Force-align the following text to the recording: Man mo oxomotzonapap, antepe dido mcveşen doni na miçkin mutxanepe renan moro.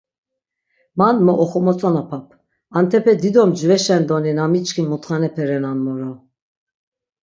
Man 1.01 1.15
mo 1.27 1.33
oxomotzonapap, 1.43 2.25
antepe 2.81 3.11
dido 3.21 3.41
mcveşen 3.51 4.01
doni 4.09 4.31
na 4.37 4.45
miçkin 4.53 4.85
mutxanepe 4.91 5.43
renan 5.49 5.77
moro. 5.85 6.13